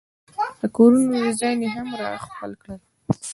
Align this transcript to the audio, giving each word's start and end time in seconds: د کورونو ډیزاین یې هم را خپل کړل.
د 0.59 0.61
کورونو 0.77 1.09
ډیزاین 1.23 1.59
یې 1.65 1.69
هم 1.75 1.87
را 2.01 2.09
خپل 2.25 2.51
کړل. 2.61 2.79